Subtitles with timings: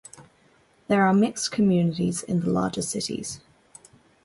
[0.87, 3.39] There are mixed communities in the larger cities.